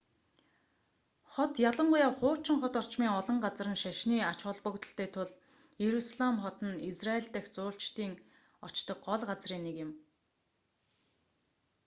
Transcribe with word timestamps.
хот 1.33 1.53
ялангуяа 1.69 2.11
хуучин 2.19 2.57
хот 2.61 2.73
орчмын 2.81 3.09
олон 3.19 3.37
газар 3.45 3.67
нь 3.71 3.81
шашны 3.83 4.17
ач 4.31 4.39
холбогдолтой 4.45 5.07
тул 5.15 5.29
иерусалим 5.83 6.35
хот 6.43 6.57
нь 6.67 6.81
израйль 6.89 7.29
дахь 7.33 7.51
жуулчдын 7.55 8.11
очдог 8.65 8.97
гол 9.07 9.21
газрын 9.29 9.61
нэг 9.67 9.75
юм 9.85 9.91